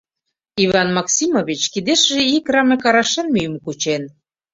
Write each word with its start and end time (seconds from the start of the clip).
Иван 0.63 0.89
Максимович 0.97 1.61
кидешыже 1.73 2.21
ик 2.37 2.45
раме 2.53 2.75
карашан 2.83 3.27
мӱйым 3.33 3.55
кучен. 3.63 4.03